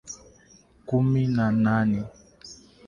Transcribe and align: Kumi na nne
Kumi 0.87 1.21
na 1.37 1.45
nne 1.85 1.99